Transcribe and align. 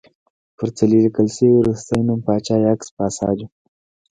پر 0.57 0.69
څلي 0.77 0.97
لیکل 1.05 1.27
شوی 1.35 1.51
وروستی 1.55 1.99
نوم 2.07 2.19
پاچا 2.25 2.55
یاکس 2.67 2.87
پاساج 2.97 3.37
و 3.43 3.47